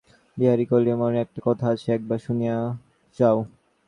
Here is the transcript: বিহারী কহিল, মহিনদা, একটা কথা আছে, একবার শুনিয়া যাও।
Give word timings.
বিহারী 0.37 0.65
কহিল, 0.69 0.87
মহিনদা, 0.93 1.21
একটা 1.21 1.39
কথা 1.47 1.65
আছে, 1.73 1.87
একবার 1.93 2.19
শুনিয়া 2.19 2.55
যাও। 3.19 3.37